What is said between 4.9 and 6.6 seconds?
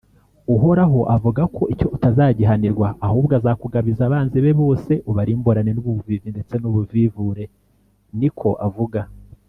ubarimburane n’ubuvivi ndetse